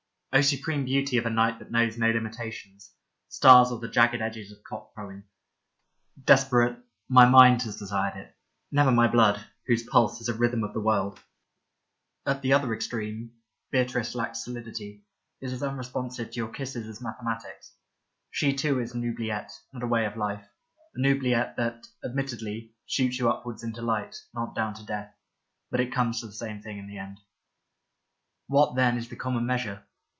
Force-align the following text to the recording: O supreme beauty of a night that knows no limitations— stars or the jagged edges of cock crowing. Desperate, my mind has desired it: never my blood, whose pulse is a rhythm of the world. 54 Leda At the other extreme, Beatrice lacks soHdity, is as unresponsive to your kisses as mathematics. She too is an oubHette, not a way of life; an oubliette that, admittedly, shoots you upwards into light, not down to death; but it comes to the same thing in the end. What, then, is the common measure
O 0.33 0.39
supreme 0.39 0.85
beauty 0.85 1.17
of 1.17 1.25
a 1.25 1.29
night 1.29 1.59
that 1.59 1.71
knows 1.71 1.97
no 1.97 2.09
limitations— 2.09 2.93
stars 3.37 3.69
or 3.69 3.79
the 3.81 3.89
jagged 3.89 4.21
edges 4.21 4.49
of 4.49 4.63
cock 4.63 4.93
crowing. 4.93 5.25
Desperate, 6.23 6.79
my 7.09 7.25
mind 7.27 7.63
has 7.63 7.75
desired 7.77 8.15
it: 8.15 8.33
never 8.71 8.93
my 8.93 9.09
blood, 9.09 9.45
whose 9.67 9.85
pulse 9.85 10.21
is 10.21 10.29
a 10.29 10.33
rhythm 10.33 10.63
of 10.63 10.71
the 10.73 10.79
world. 10.79 11.17
54 12.25 12.27
Leda 12.27 12.37
At 12.37 12.41
the 12.43 12.53
other 12.53 12.73
extreme, 12.73 13.33
Beatrice 13.71 14.15
lacks 14.15 14.47
soHdity, 14.47 15.01
is 15.41 15.51
as 15.51 15.61
unresponsive 15.61 16.31
to 16.31 16.35
your 16.37 16.53
kisses 16.53 16.87
as 16.87 17.01
mathematics. 17.01 17.73
She 18.29 18.53
too 18.53 18.79
is 18.79 18.93
an 18.93 19.01
oubHette, 19.01 19.51
not 19.73 19.83
a 19.83 19.87
way 19.87 20.05
of 20.05 20.15
life; 20.15 20.47
an 20.95 21.03
oubliette 21.05 21.57
that, 21.57 21.87
admittedly, 22.05 22.73
shoots 22.85 23.19
you 23.19 23.29
upwards 23.29 23.63
into 23.63 23.81
light, 23.81 24.15
not 24.33 24.55
down 24.55 24.75
to 24.75 24.85
death; 24.85 25.13
but 25.69 25.81
it 25.81 25.93
comes 25.93 26.21
to 26.21 26.27
the 26.27 26.31
same 26.31 26.61
thing 26.61 26.77
in 26.77 26.87
the 26.87 26.97
end. 26.99 27.19
What, 28.47 28.77
then, 28.77 28.97
is 28.97 29.09
the 29.09 29.17
common 29.17 29.45
measure 29.45 29.83